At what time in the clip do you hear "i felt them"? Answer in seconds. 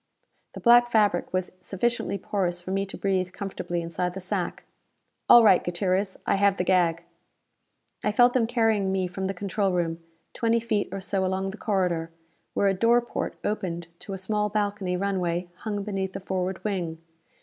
8.03-8.47